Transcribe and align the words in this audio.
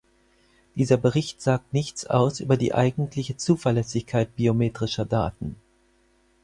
Dieser 0.73 0.97
Bericht 0.97 1.43
sagt 1.43 1.73
nichts 1.73 2.07
aus 2.07 2.39
über 2.39 2.57
die 2.57 2.73
eigentliche 2.73 3.37
Zuverlässigkeit 3.37 4.35
biometrischer 4.35 5.05
Daten. 5.05 5.57